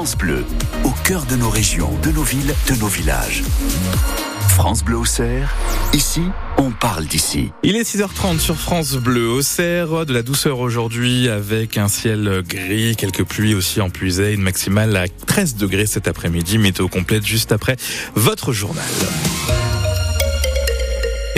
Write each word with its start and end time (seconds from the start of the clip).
France 0.00 0.16
Bleu, 0.16 0.46
au 0.82 0.92
cœur 1.04 1.26
de 1.26 1.36
nos 1.36 1.50
régions, 1.50 1.90
de 2.02 2.10
nos 2.10 2.22
villes, 2.22 2.54
de 2.70 2.74
nos 2.76 2.86
villages. 2.86 3.42
France 4.48 4.82
Bleu 4.82 4.96
Auxerre, 4.96 5.54
ici, 5.92 6.22
on 6.56 6.70
parle 6.70 7.04
d'ici. 7.04 7.52
Il 7.62 7.76
est 7.76 7.82
6h30 7.82 8.38
sur 8.38 8.56
France 8.56 8.94
Bleu 8.94 9.28
Auxerre, 9.28 10.06
de 10.06 10.14
la 10.14 10.22
douceur 10.22 10.60
aujourd'hui 10.60 11.28
avec 11.28 11.76
un 11.76 11.88
ciel 11.88 12.42
gris, 12.48 12.96
quelques 12.96 13.24
pluies 13.24 13.54
aussi 13.54 13.82
en 13.82 13.90
puisée, 13.90 14.32
une 14.32 14.40
maximale 14.40 14.96
à 14.96 15.06
13 15.06 15.56
degrés 15.56 15.84
cet 15.84 16.08
après-midi, 16.08 16.56
météo 16.56 16.88
complète 16.88 17.26
juste 17.26 17.52
après 17.52 17.76
votre 18.14 18.54
journal. 18.54 18.86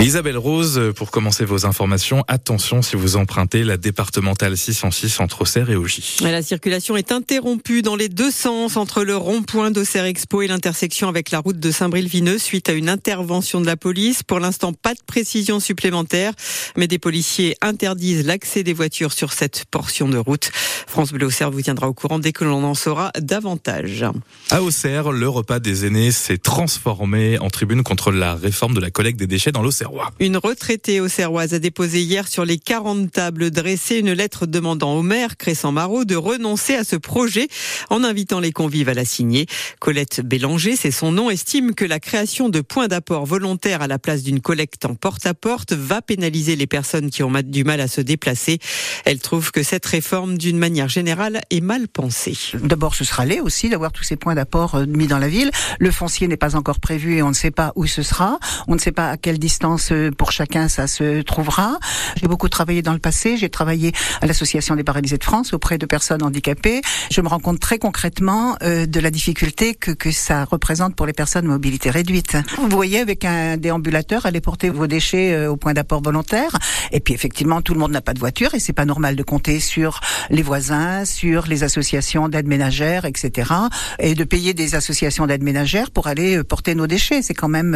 Isabelle 0.03 0.37
Rose, 0.37 0.91
pour 0.97 1.11
commencer 1.11 1.45
vos 1.45 1.65
informations, 1.65 2.25
attention 2.27 2.81
si 2.81 2.97
vous 2.97 3.15
empruntez 3.15 3.63
la 3.63 3.77
départementale 3.77 4.57
606 4.57 5.21
entre 5.21 5.43
Auxerre 5.43 5.69
et 5.69 5.77
Augy. 5.77 6.17
La 6.21 6.41
circulation 6.41 6.97
est 6.97 7.13
interrompue 7.13 7.81
dans 7.81 7.95
les 7.95 8.09
deux 8.09 8.29
sens 8.29 8.75
entre 8.75 9.05
le 9.05 9.15
rond-point 9.15 9.71
d'Auxerre 9.71 10.03
Expo 10.03 10.41
et 10.41 10.47
l'intersection 10.47 11.07
avec 11.07 11.31
la 11.31 11.39
route 11.39 11.57
de 11.57 11.71
Saint-Bril-Vineux 11.71 12.37
suite 12.37 12.67
à 12.67 12.73
une 12.73 12.89
intervention 12.89 13.61
de 13.61 13.65
la 13.65 13.77
police. 13.77 14.23
Pour 14.23 14.41
l'instant, 14.41 14.73
pas 14.73 14.93
de 14.93 14.99
précision 15.07 15.61
supplémentaire, 15.61 16.33
mais 16.75 16.87
des 16.87 16.99
policiers 16.99 17.55
interdisent 17.61 18.25
l'accès 18.25 18.63
des 18.63 18.73
voitures 18.73 19.13
sur 19.13 19.31
cette 19.31 19.63
portion 19.71 20.09
de 20.09 20.17
route. 20.17 20.51
France 20.85 21.13
Bleu 21.13 21.27
Auxerre 21.27 21.49
vous 21.49 21.61
tiendra 21.61 21.87
au 21.87 21.93
courant 21.93 22.19
dès 22.19 22.33
que 22.33 22.43
l'on 22.43 22.65
en 22.65 22.73
saura 22.73 23.13
davantage. 23.21 24.03
À 24.49 24.61
Auxerre, 24.61 25.13
le 25.13 25.29
repas 25.29 25.59
des 25.59 25.85
aînés 25.85 26.11
s'est 26.11 26.39
transformé 26.39 27.39
en 27.39 27.49
tribune 27.49 27.83
contre 27.83 28.11
la 28.11 28.35
réforme 28.35 28.73
de 28.73 28.81
la 28.81 28.91
collecte 28.91 29.17
des 29.17 29.27
déchets 29.27 29.53
dans 29.53 29.63
l'Auxerre. 29.63 29.92
Une 30.19 30.37
retraitée 30.37 30.99
au 30.99 31.07
Serroise 31.07 31.53
a 31.53 31.59
déposé 31.59 32.01
hier 32.01 32.27
sur 32.27 32.45
les 32.45 32.57
40 32.57 33.11
tables 33.11 33.51
dressées 33.51 33.99
une 33.99 34.13
lettre 34.13 34.45
demandant 34.45 34.95
au 34.95 35.01
maire 35.01 35.37
Crescent 35.37 35.71
Marot 35.71 36.05
de 36.05 36.15
renoncer 36.15 36.75
à 36.75 36.83
ce 36.83 36.95
projet 36.95 37.47
en 37.89 38.03
invitant 38.03 38.39
les 38.39 38.51
convives 38.51 38.89
à 38.89 38.93
la 38.93 39.05
signer. 39.05 39.45
Colette 39.79 40.21
Bélanger, 40.21 40.75
c'est 40.75 40.91
son 40.91 41.11
nom, 41.11 41.29
estime 41.29 41.75
que 41.75 41.85
la 41.85 41.99
création 41.99 42.49
de 42.49 42.61
points 42.61 42.87
d'apport 42.87 43.25
volontaires 43.25 43.81
à 43.81 43.87
la 43.87 43.99
place 43.99 44.23
d'une 44.23 44.39
collecte 44.39 44.85
en 44.85 44.95
porte-à-porte 44.95 45.73
va 45.73 46.01
pénaliser 46.01 46.55
les 46.55 46.67
personnes 46.67 47.09
qui 47.09 47.23
ont 47.23 47.31
du 47.43 47.63
mal 47.63 47.81
à 47.81 47.87
se 47.87 48.01
déplacer. 48.01 48.59
Elle 49.05 49.19
trouve 49.19 49.51
que 49.51 49.63
cette 49.63 49.85
réforme, 49.85 50.37
d'une 50.37 50.57
manière 50.57 50.89
générale, 50.89 51.41
est 51.49 51.61
mal 51.61 51.87
pensée. 51.87 52.37
D'abord, 52.53 52.95
ce 52.95 53.03
sera 53.03 53.25
laid 53.25 53.41
aussi 53.41 53.69
d'avoir 53.69 53.91
tous 53.91 54.03
ces 54.03 54.15
points 54.15 54.35
d'apport 54.35 54.75
euh, 54.75 54.85
mis 54.85 55.07
dans 55.07 55.19
la 55.19 55.27
ville. 55.27 55.51
Le 55.79 55.91
foncier 55.91 56.27
n'est 56.27 56.37
pas 56.37 56.55
encore 56.55 56.79
prévu 56.79 57.17
et 57.17 57.23
on 57.23 57.29
ne 57.29 57.33
sait 57.33 57.51
pas 57.51 57.73
où 57.75 57.85
ce 57.85 58.03
sera. 58.03 58.39
On 58.67 58.75
ne 58.75 58.79
sait 58.79 58.91
pas 58.91 59.09
à 59.09 59.17
quelle 59.17 59.39
distance 59.39 59.82
pour 60.17 60.31
chacun, 60.31 60.67
ça 60.67 60.87
se 60.87 61.21
trouvera. 61.21 61.79
J'ai 62.15 62.27
beaucoup 62.27 62.49
travaillé 62.49 62.81
dans 62.81 62.93
le 62.93 62.99
passé. 62.99 63.37
J'ai 63.37 63.49
travaillé 63.49 63.91
à 64.21 64.27
l'Association 64.27 64.75
des 64.75 64.83
paralysés 64.83 65.17
de 65.17 65.23
France 65.23 65.53
auprès 65.53 65.77
de 65.77 65.85
personnes 65.85 66.23
handicapées. 66.23 66.81
Je 67.11 67.21
me 67.21 67.27
rends 67.27 67.39
compte 67.39 67.59
très 67.59 67.79
concrètement 67.79 68.55
euh, 68.63 68.85
de 68.85 68.99
la 68.99 69.11
difficulté 69.11 69.75
que, 69.75 69.91
que 69.91 70.11
ça 70.11 70.45
représente 70.45 70.95
pour 70.95 71.05
les 71.05 71.13
personnes 71.13 71.45
mobilité 71.45 71.89
réduite. 71.89 72.37
Vous 72.57 72.69
voyez, 72.69 72.99
avec 72.99 73.25
un 73.25 73.57
déambulateur, 73.57 74.25
allez 74.25 74.41
porter 74.41 74.69
vos 74.69 74.87
déchets 74.87 75.33
euh, 75.33 75.51
au 75.51 75.57
point 75.57 75.73
d'apport 75.73 76.01
volontaire. 76.01 76.57
Et 76.91 76.99
puis 76.99 77.13
effectivement, 77.13 77.61
tout 77.61 77.73
le 77.73 77.79
monde 77.79 77.91
n'a 77.91 78.01
pas 78.01 78.13
de 78.13 78.19
voiture 78.19 78.53
et 78.53 78.59
c'est 78.59 78.73
pas 78.73 78.85
normal 78.85 79.15
de 79.15 79.23
compter 79.23 79.59
sur 79.59 79.99
les 80.29 80.41
voisins, 80.41 81.05
sur 81.05 81.47
les 81.47 81.63
associations 81.63 82.29
d'aide 82.29 82.47
ménagère, 82.47 83.05
etc. 83.05 83.51
Et 83.99 84.15
de 84.15 84.23
payer 84.23 84.53
des 84.53 84.75
associations 84.75 85.27
d'aide 85.27 85.43
ménagère 85.43 85.91
pour 85.91 86.07
aller 86.07 86.37
euh, 86.37 86.43
porter 86.43 86.75
nos 86.75 86.87
déchets. 86.87 87.21
C'est 87.21 87.33
quand 87.33 87.49
même 87.49 87.73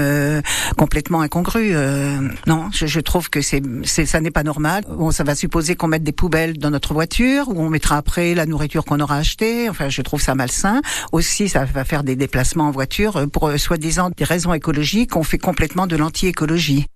complètement 0.78 1.22
incongru. 1.22 1.74
Euh, 1.98 2.30
non, 2.46 2.70
je, 2.72 3.00
trouve 3.00 3.30
que 3.30 3.42
c'est, 3.42 3.62
ça 3.86 4.22
n'est 4.22 4.32
pas 4.32 4.44
normal. 4.44 4.84
Bon, 4.88 5.12
ça 5.12 5.24
va 5.24 5.36
supposer 5.36 5.76
qu'on 5.76 5.88
mette 5.88 6.04
des 6.04 6.12
poubelles 6.12 6.58
dans 6.58 6.70
notre 6.70 6.94
voiture, 6.94 7.50
où 7.50 7.60
on 7.60 7.70
mettra 7.70 7.98
après 7.98 8.36
la 8.36 8.46
nourriture 8.46 8.86
qu'on 8.86 9.00
aura 9.00 9.18
achetée. 9.18 9.70
Enfin, 9.70 9.90
je 9.90 10.02
trouve 10.02 10.22
ça 10.22 10.36
malsain. 10.36 10.82
Aussi, 11.12 11.50
ça 11.50 11.66
va 11.66 11.84
faire 11.84 12.04
des 12.04 12.16
déplacements 12.16 12.68
en 12.68 12.72
voiture 12.72 13.28
pour 13.32 13.48
euh, 13.48 13.58
soi-disant 13.58 14.12
des 14.16 14.24
raisons 14.24 14.54
écologiques. 14.54 15.16
On 15.16 15.24
fait 15.24 15.38
complètement 15.38 15.88
de 15.88 15.96
l'anti-écologie. 15.96 16.88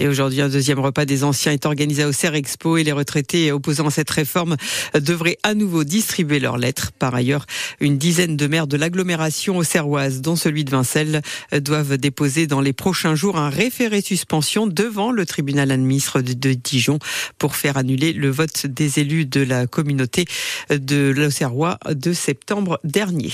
Et 0.00 0.08
aujourd'hui, 0.08 0.40
un 0.40 0.48
deuxième 0.48 0.78
repas 0.78 1.04
des 1.04 1.24
anciens 1.24 1.52
est 1.52 1.66
organisé 1.66 2.06
au 2.06 2.12
CER 2.12 2.34
Expo 2.34 2.78
et 2.78 2.84
les 2.84 2.92
retraités 2.92 3.52
opposant 3.52 3.88
à 3.88 3.90
cette 3.90 4.08
réforme 4.08 4.56
devraient 4.94 5.36
à 5.42 5.52
nouveau 5.52 5.84
distribuer 5.84 6.40
leurs 6.40 6.56
lettres. 6.56 6.90
Par 6.98 7.14
ailleurs, 7.14 7.44
une 7.80 7.98
dizaine 7.98 8.34
de 8.34 8.46
maires 8.46 8.66
de 8.66 8.78
l'agglomération 8.78 9.58
auxerroise, 9.58 10.22
dont 10.22 10.36
celui 10.36 10.64
de 10.64 10.70
Vincelles, 10.70 11.20
doivent 11.52 11.98
déposer 11.98 12.46
dans 12.46 12.62
les 12.62 12.72
prochains 12.72 13.14
jours 13.14 13.36
un 13.36 13.50
référé 13.50 14.00
suspension 14.00 14.66
devant 14.66 15.12
le 15.12 15.26
tribunal 15.26 15.70
administratif 15.70 16.38
de 16.38 16.54
Dijon 16.54 16.98
pour 17.36 17.54
faire 17.54 17.76
annuler 17.76 18.14
le 18.14 18.30
vote 18.30 18.64
des 18.64 19.00
élus 19.00 19.26
de 19.26 19.42
la 19.42 19.66
communauté 19.66 20.24
de 20.70 21.12
l'Auxerrois 21.14 21.78
de 21.90 22.14
septembre 22.14 22.80
dernier. 22.84 23.32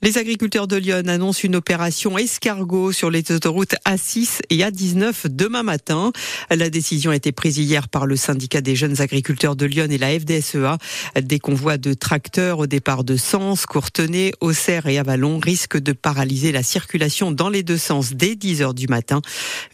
Les 0.00 0.16
agriculteurs 0.16 0.68
de 0.68 0.76
Lyon 0.76 1.02
annoncent 1.08 1.40
une 1.42 1.56
opération 1.56 2.16
escargot 2.18 2.92
sur 2.92 3.10
les 3.10 3.32
autoroutes 3.32 3.74
A6 3.84 4.42
et 4.48 4.58
A19 4.58 5.26
demain 5.26 5.64
matin. 5.64 6.12
La 6.50 6.70
décision 6.70 7.10
a 7.10 7.16
été 7.16 7.32
prise 7.32 7.58
hier 7.58 7.88
par 7.88 8.06
le 8.06 8.14
syndicat 8.14 8.60
des 8.60 8.76
jeunes 8.76 9.00
agriculteurs 9.00 9.56
de 9.56 9.66
Lyon 9.66 9.88
et 9.90 9.98
la 9.98 10.16
FDSEA. 10.16 10.78
Des 11.20 11.40
convois 11.40 11.78
de 11.78 11.94
tracteurs 11.94 12.60
au 12.60 12.66
départ 12.68 13.02
de 13.02 13.16
Sens, 13.16 13.66
Courtenay, 13.66 14.30
Auxerre 14.40 14.86
et 14.86 14.98
Avalon 14.98 15.40
risquent 15.40 15.80
de 15.80 15.92
paralyser 15.92 16.52
la 16.52 16.62
circulation 16.62 17.32
dans 17.32 17.48
les 17.48 17.64
deux 17.64 17.76
sens 17.76 18.12
dès 18.12 18.36
10 18.36 18.62
heures 18.62 18.74
du 18.74 18.86
matin. 18.86 19.20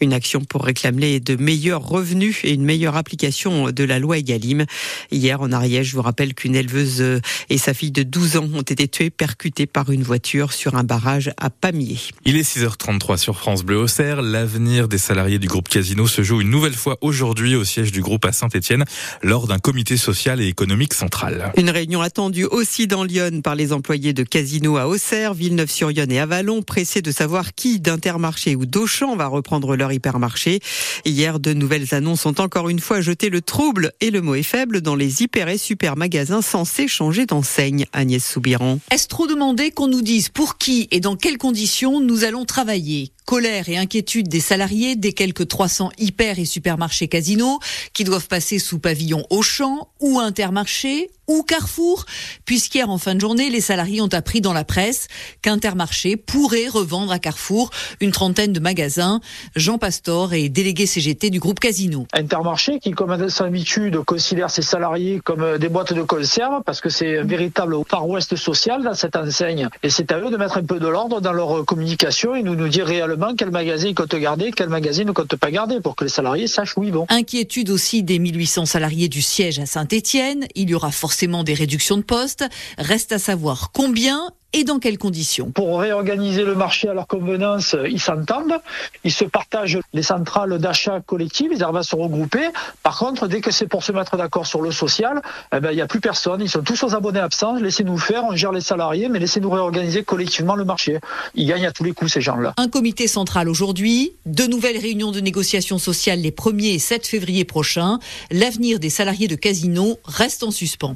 Une 0.01 0.11
action 0.11 0.43
pour 0.43 0.65
réclamer 0.65 1.19
de 1.19 1.35
meilleurs 1.35 1.87
revenus 1.87 2.39
et 2.43 2.51
une 2.51 2.65
meilleure 2.65 2.95
application 2.95 3.69
de 3.69 3.83
la 3.83 3.99
loi 3.99 4.17
Egalim. 4.17 4.65
Hier 5.11 5.39
en 5.39 5.51
Ariège, 5.51 5.89
je 5.89 5.95
vous 5.95 6.01
rappelle 6.01 6.33
qu'une 6.33 6.55
éleveuse 6.55 7.21
et 7.51 7.57
sa 7.59 7.75
fille 7.75 7.91
de 7.91 8.01
12 8.01 8.37
ans 8.37 8.49
ont 8.55 8.61
été 8.63 8.87
tuées 8.87 9.11
percutées 9.11 9.67
par 9.67 9.91
une 9.91 10.01
voiture 10.01 10.14
sur 10.51 10.75
un 10.75 10.83
barrage 10.83 11.31
à 11.37 11.49
Pamiers. 11.49 11.99
Il 12.25 12.37
est 12.37 12.41
6h33 12.41 13.17
sur 13.17 13.37
France 13.37 13.63
Bleu 13.63 13.77
Auxerre. 13.77 14.21
L'avenir 14.21 14.87
des 14.87 14.97
salariés 14.97 15.39
du 15.39 15.47
groupe 15.47 15.69
Casino 15.69 16.07
se 16.07 16.23
joue 16.23 16.41
une 16.41 16.49
nouvelle 16.49 16.73
fois 16.73 16.97
aujourd'hui 17.01 17.55
au 17.55 17.63
siège 17.63 17.91
du 17.91 18.01
groupe 18.01 18.25
à 18.25 18.31
Saint-Etienne 18.31 18.85
lors 19.21 19.47
d'un 19.47 19.59
comité 19.59 19.97
social 19.97 20.41
et 20.41 20.47
économique 20.47 20.93
central. 20.93 21.51
Une 21.57 21.69
réunion 21.69 22.01
attendue 22.01 22.45
aussi 22.45 22.87
dans 22.87 23.03
Lyon 23.03 23.41
par 23.41 23.55
les 23.55 23.73
employés 23.73 24.13
de 24.13 24.23
Casino 24.23 24.77
à 24.77 24.87
Auxerre, 24.87 25.33
Villeneuve-sur-Yonne 25.33 26.11
et 26.11 26.19
Avalon, 26.19 26.61
pressés 26.61 27.01
de 27.01 27.11
savoir 27.11 27.53
qui 27.53 27.79
d'Intermarché 27.79 28.55
ou 28.55 28.65
d'Auchan 28.65 29.15
va 29.15 29.27
reprendre 29.27 29.75
leur 29.75 29.91
hypermarché. 29.91 30.59
Hier, 31.05 31.39
de 31.39 31.53
nouvelles 31.53 31.93
annonces 31.93 32.25
ont 32.25 32.39
encore 32.39 32.69
une 32.69 32.79
fois 32.79 33.01
jeté 33.01 33.29
le 33.29 33.41
trouble 33.41 33.91
et 34.01 34.11
le 34.11 34.21
mot 34.21 34.35
est 34.35 34.43
faible 34.43 34.81
dans 34.81 34.95
les 34.95 35.23
hyper 35.23 35.49
et 35.49 35.57
super 35.57 35.97
magasins 35.97 36.41
censés 36.41 36.87
changer 36.87 37.25
d'enseigne. 37.25 37.85
Agnès 37.93 38.25
Soubiran. 38.25 38.79
Est-ce 38.91 39.07
trop 39.07 39.27
demandé 39.27 39.71
qu'on 39.71 39.87
nous 39.87 40.01
disent 40.05 40.29
pour 40.29 40.57
qui 40.57 40.87
et 40.91 41.01
dans 41.01 41.17
quelles 41.17 41.37
conditions 41.37 41.99
nous 41.99 42.23
allons 42.23 42.45
travailler. 42.45 43.11
Colère 43.25 43.67
et 43.67 43.75
inquiétude 43.75 44.29
des 44.29 44.39
salariés 44.39 44.95
des 44.95 45.11
quelques 45.11 45.47
300 45.49 45.91
hyper 45.97 46.39
et 46.39 46.45
supermarchés 46.45 47.09
casinos 47.09 47.59
qui 47.91 48.05
doivent 48.05 48.27
passer 48.27 48.59
sous 48.59 48.79
pavillon 48.79 49.25
Auchan 49.29 49.89
ou 49.99 50.19
Intermarché 50.19 51.09
ou 51.27 51.43
Carrefour, 51.43 52.05
puisqu'hier 52.45 52.89
en 52.89 52.97
fin 52.97 53.15
de 53.15 53.21
journée, 53.21 53.49
les 53.49 53.61
salariés 53.61 54.01
ont 54.01 54.13
appris 54.13 54.41
dans 54.41 54.53
la 54.53 54.63
presse 54.63 55.07
qu'Intermarché 55.41 56.17
pourrait 56.17 56.67
revendre 56.67 57.11
à 57.11 57.19
Carrefour 57.19 57.71
une 57.99 58.11
trentaine 58.11 58.53
de 58.53 58.59
magasins. 58.59 59.21
Jean 59.55 59.77
Pastor 59.77 60.33
est 60.33 60.49
délégué 60.49 60.85
CGT 60.85 61.29
du 61.29 61.39
groupe 61.39 61.59
Casino. 61.59 62.05
Intermarché 62.13 62.79
qui, 62.79 62.91
comme 62.91 63.11
à 63.11 63.29
son 63.29 63.45
habitude, 63.45 63.99
considère 64.01 64.49
ses 64.49 64.61
salariés 64.61 65.19
comme 65.23 65.57
des 65.57 65.69
boîtes 65.69 65.93
de 65.93 66.03
conserve 66.03 66.61
parce 66.63 66.81
que 66.81 66.89
c'est 66.89 67.19
un 67.19 67.23
véritable 67.23 67.75
Far 67.87 68.07
West 68.07 68.35
social 68.35 68.83
dans 68.83 68.93
cette 68.93 69.15
enseigne. 69.15 69.69
Et 69.83 69.89
c'est 69.89 70.11
à 70.11 70.19
eux 70.19 70.29
de 70.29 70.37
mettre 70.37 70.57
un 70.57 70.63
peu 70.63 70.79
de 70.79 70.87
l'ordre 70.87 71.21
dans 71.21 71.33
leur 71.33 71.65
communication 71.65 72.35
et 72.35 72.43
nous 72.43 72.55
nous 72.55 72.67
dire 72.67 72.85
réellement 72.85 73.33
quel 73.35 73.51
magazine 73.51 73.95
compte 73.95 74.15
garder, 74.15 74.51
quel 74.51 74.69
magazine 74.69 75.07
ne 75.07 75.11
compte 75.11 75.35
pas 75.35 75.51
garder 75.51 75.81
pour 75.81 75.95
que 75.95 76.03
les 76.03 76.09
salariés 76.09 76.47
sachent 76.47 76.77
où 76.77 76.83
ils 76.83 76.93
vont. 76.93 77.05
Inquiétude 77.09 77.69
aussi 77.69 78.03
des 78.03 78.19
1800 78.19 78.65
salariés 78.65 79.09
du 79.09 79.21
siège 79.21 79.59
à 79.59 79.65
Saint-Étienne. 79.65 80.45
Il 80.55 80.69
y 80.69 80.75
aura 80.75 80.91
forcément 80.91 81.14
des 81.43 81.53
réductions 81.53 81.97
de 81.97 82.03
postes. 82.03 82.45
Reste 82.77 83.11
à 83.11 83.19
savoir 83.19 83.71
combien 83.73 84.31
et 84.55 84.63
dans 84.63 84.79
quelles 84.79 84.97
conditions 84.97 85.51
Pour 85.51 85.81
réorganiser 85.81 86.43
le 86.43 86.55
marché 86.55 86.87
à 86.87 86.93
leur 86.93 87.07
convenance, 87.07 87.75
ils 87.89 87.99
s'entendent, 87.99 88.57
ils 89.03 89.11
se 89.11 89.25
partagent 89.25 89.79
les 89.91 90.01
centrales 90.01 90.57
d'achat 90.59 91.01
collectives, 91.01 91.51
ils 91.53 91.61
arrivent 91.61 91.75
à 91.75 91.83
se 91.83 91.93
regrouper. 91.93 92.47
Par 92.81 92.97
contre, 92.97 93.27
dès 93.27 93.41
que 93.41 93.51
c'est 93.51 93.67
pour 93.67 93.83
se 93.83 93.91
mettre 93.91 94.15
d'accord 94.15 94.47
sur 94.47 94.61
le 94.61 94.71
social, 94.71 95.21
eh 95.53 95.59
ben, 95.59 95.71
il 95.71 95.75
n'y 95.75 95.81
a 95.81 95.87
plus 95.87 95.99
personne, 95.99 96.39
ils 96.41 96.49
sont 96.49 96.61
tous 96.61 96.81
aux 96.83 96.95
abonnés 96.95 97.19
absents, 97.19 97.55
laissez-nous 97.55 97.97
faire, 97.97 98.23
on 98.23 98.33
gère 98.33 98.53
les 98.53 98.61
salariés, 98.61 99.09
mais 99.09 99.19
laissez-nous 99.19 99.49
réorganiser 99.49 100.03
collectivement 100.03 100.55
le 100.55 100.63
marché. 100.63 100.99
Ils 101.33 101.47
gagnent 101.47 101.65
à 101.65 101.73
tous 101.73 101.83
les 101.83 101.91
coups, 101.91 102.13
ces 102.13 102.21
gens-là. 102.21 102.53
Un 102.55 102.69
comité 102.69 103.09
central 103.09 103.49
aujourd'hui, 103.49 104.13
de 104.25 104.45
nouvelles 104.45 104.77
réunions 104.77 105.11
de 105.11 105.19
négociation 105.19 105.79
sociale 105.79 106.19
les 106.19 106.31
1er 106.31 106.75
et 106.75 106.79
7 106.79 107.05
février 107.05 107.43
prochains. 107.43 107.99
L'avenir 108.31 108.79
des 108.79 108.89
salariés 108.89 109.27
de 109.27 109.35
Casino 109.35 109.99
reste 110.05 110.43
en 110.43 110.51
suspens. 110.51 110.95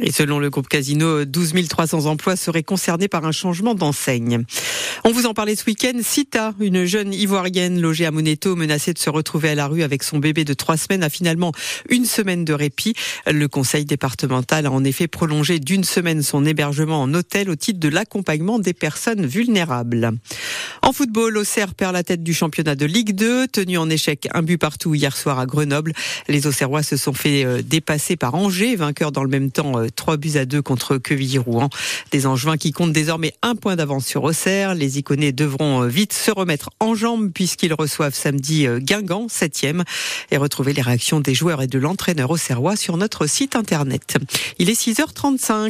Et 0.00 0.10
selon 0.10 0.38
le 0.38 0.48
groupe 0.48 0.68
Casino, 0.68 1.26
12 1.26 1.68
300 1.68 2.06
emplois 2.06 2.34
seraient 2.34 2.62
concernés 2.62 3.08
par 3.08 3.26
un 3.26 3.32
changement 3.32 3.74
d'enseigne. 3.74 4.42
On 5.04 5.12
vous 5.12 5.26
en 5.26 5.34
parlait 5.34 5.54
ce 5.54 5.66
week-end. 5.66 5.98
Sita, 6.00 6.54
une 6.60 6.86
jeune 6.86 7.12
ivoirienne 7.12 7.78
logée 7.78 8.06
à 8.06 8.10
Moneto, 8.10 8.56
menacée 8.56 8.94
de 8.94 8.98
se 8.98 9.10
retrouver 9.10 9.50
à 9.50 9.54
la 9.54 9.66
rue 9.66 9.82
avec 9.82 10.02
son 10.02 10.18
bébé 10.18 10.44
de 10.44 10.54
trois 10.54 10.78
semaines, 10.78 11.02
a 11.02 11.10
finalement 11.10 11.52
une 11.90 12.06
semaine 12.06 12.46
de 12.46 12.54
répit. 12.54 12.94
Le 13.26 13.48
conseil 13.48 13.84
départemental 13.84 14.64
a 14.64 14.70
en 14.70 14.82
effet 14.82 15.08
prolongé 15.08 15.58
d'une 15.58 15.84
semaine 15.84 16.22
son 16.22 16.46
hébergement 16.46 17.02
en 17.02 17.12
hôtel 17.12 17.50
au 17.50 17.56
titre 17.56 17.78
de 17.78 17.90
l'accompagnement 17.90 18.58
des 18.58 18.72
personnes 18.72 19.26
vulnérables. 19.26 20.12
En 20.80 20.92
football, 20.92 21.36
Auxerre 21.36 21.74
perd 21.74 21.92
la 21.92 22.02
tête 22.02 22.22
du 22.22 22.32
championnat 22.32 22.76
de 22.76 22.86
Ligue 22.86 23.14
2, 23.14 23.46
tenu 23.48 23.76
en 23.76 23.90
échec 23.90 24.26
un 24.32 24.42
but 24.42 24.56
partout 24.56 24.94
hier 24.94 25.14
soir 25.14 25.38
à 25.38 25.44
Grenoble. 25.44 25.92
Les 26.28 26.46
Auxerrois 26.46 26.82
se 26.82 26.96
sont 26.96 27.12
fait 27.12 27.44
euh, 27.44 27.60
dépasser 27.60 28.16
par 28.16 28.34
Angers, 28.34 28.74
vainqueur 28.74 29.12
dans 29.12 29.22
le 29.22 29.28
même 29.28 29.50
temps 29.50 29.81
3 29.90 30.14
euh, 30.14 30.16
buts 30.16 30.36
à 30.36 30.44
2 30.44 30.62
contre 30.62 30.96
Quevilly-Rouen. 30.96 31.68
Des 32.10 32.26
Angevins 32.26 32.56
qui 32.56 32.72
comptent 32.72 32.92
désormais 32.92 33.34
un 33.42 33.54
point 33.54 33.76
d'avance 33.76 34.06
sur 34.06 34.24
Auxerre. 34.24 34.74
Les 34.74 34.98
Iconais 34.98 35.32
devront 35.32 35.82
euh, 35.82 35.86
vite 35.86 36.12
se 36.12 36.30
remettre 36.30 36.70
en 36.80 36.94
jambes 36.94 37.30
puisqu'ils 37.32 37.74
reçoivent 37.74 38.14
samedi 38.14 38.66
Guingamp, 38.78 39.26
7e. 39.26 39.82
Et 40.30 40.36
retrouver 40.36 40.72
les 40.72 40.82
réactions 40.82 41.20
des 41.20 41.34
joueurs 41.34 41.62
et 41.62 41.66
de 41.66 41.78
l'entraîneur 41.78 42.30
auxerrois 42.30 42.76
sur 42.76 42.96
notre 42.96 43.26
site 43.26 43.56
internet. 43.56 44.16
Il 44.58 44.70
est 44.70 44.80
6h35. 44.80 45.52